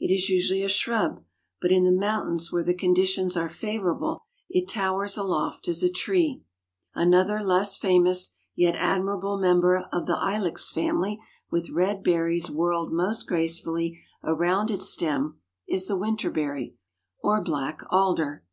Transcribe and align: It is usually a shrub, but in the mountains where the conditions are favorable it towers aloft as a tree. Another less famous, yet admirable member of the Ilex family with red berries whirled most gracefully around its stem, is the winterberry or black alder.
It 0.00 0.10
is 0.10 0.30
usually 0.30 0.62
a 0.62 0.68
shrub, 0.70 1.24
but 1.60 1.70
in 1.70 1.84
the 1.84 1.92
mountains 1.92 2.50
where 2.50 2.62
the 2.64 2.72
conditions 2.72 3.36
are 3.36 3.50
favorable 3.50 4.22
it 4.48 4.66
towers 4.66 5.18
aloft 5.18 5.68
as 5.68 5.82
a 5.82 5.90
tree. 5.90 6.42
Another 6.94 7.42
less 7.42 7.76
famous, 7.76 8.30
yet 8.54 8.74
admirable 8.76 9.36
member 9.38 9.86
of 9.92 10.06
the 10.06 10.16
Ilex 10.16 10.70
family 10.70 11.20
with 11.50 11.68
red 11.68 12.02
berries 12.02 12.50
whirled 12.50 12.94
most 12.94 13.24
gracefully 13.26 14.00
around 14.24 14.70
its 14.70 14.88
stem, 14.88 15.38
is 15.68 15.86
the 15.86 15.98
winterberry 15.98 16.76
or 17.22 17.42
black 17.42 17.82
alder. 17.90 18.44